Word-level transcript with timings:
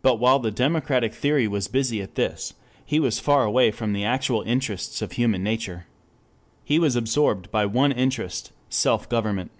But 0.00 0.14
while 0.18 0.38
the 0.38 0.50
democratic 0.50 1.12
theorist 1.12 1.50
was 1.52 1.68
busy 1.68 2.00
at 2.00 2.14
this, 2.14 2.54
he 2.82 2.98
was 2.98 3.20
far 3.20 3.44
away 3.44 3.70
from 3.70 3.92
the 3.92 4.06
actual 4.06 4.40
interests 4.40 5.02
of 5.02 5.12
human 5.12 5.42
nature. 5.42 5.84
He 6.64 6.78
was 6.78 6.96
absorbed 6.96 7.50
by 7.50 7.66
one 7.66 7.92
interest: 7.92 8.52
self 8.70 9.06
government. 9.10 9.50